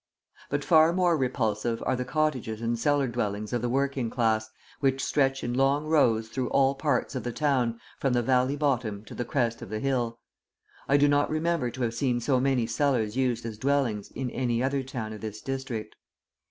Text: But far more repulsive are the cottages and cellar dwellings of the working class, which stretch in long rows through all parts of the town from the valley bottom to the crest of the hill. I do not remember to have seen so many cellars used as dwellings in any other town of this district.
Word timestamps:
But 0.49 0.63
far 0.65 0.93
more 0.93 1.15
repulsive 1.15 1.83
are 1.85 1.95
the 1.95 2.03
cottages 2.05 2.59
and 2.59 2.79
cellar 2.79 3.07
dwellings 3.07 3.53
of 3.53 3.61
the 3.61 3.69
working 3.69 4.09
class, 4.09 4.49
which 4.79 5.03
stretch 5.05 5.43
in 5.43 5.53
long 5.53 5.85
rows 5.85 6.27
through 6.29 6.49
all 6.49 6.73
parts 6.73 7.13
of 7.13 7.23
the 7.23 7.31
town 7.31 7.79
from 7.99 8.13
the 8.13 8.23
valley 8.23 8.55
bottom 8.55 9.05
to 9.05 9.13
the 9.13 9.25
crest 9.25 9.61
of 9.61 9.69
the 9.69 9.77
hill. 9.79 10.17
I 10.89 10.97
do 10.97 11.07
not 11.07 11.29
remember 11.29 11.69
to 11.69 11.83
have 11.83 11.93
seen 11.93 12.19
so 12.19 12.39
many 12.39 12.65
cellars 12.65 13.15
used 13.15 13.45
as 13.45 13.59
dwellings 13.59 14.09
in 14.09 14.31
any 14.31 14.63
other 14.63 14.81
town 14.81 15.13
of 15.13 15.21
this 15.21 15.39
district. 15.39 15.95